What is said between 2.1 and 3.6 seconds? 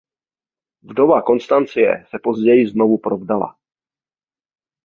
později znovu provdala.